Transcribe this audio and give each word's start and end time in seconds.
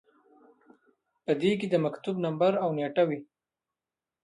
په 1.25 1.31
دې 1.41 1.51
کې 1.59 1.67
د 1.69 1.75
مکتوب 1.85 2.15
نمبر 2.25 2.51
او 2.63 2.69
نیټه 2.77 3.03
وي. 3.09 3.19